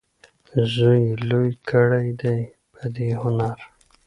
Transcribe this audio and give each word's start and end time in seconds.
زوی 0.73 0.99
یې 1.07 1.13
لوی 1.29 1.51
کړی 1.69 2.07
دی 2.21 2.39
په 2.73 2.83
دې 2.95 3.09
هنر. 3.21 3.57